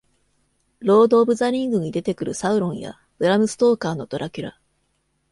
[0.81, 4.59] 『ロード・オブ・ザ・リング』に出てくるサウロンや、ブラム・ストーカーの『ドラキュラ』。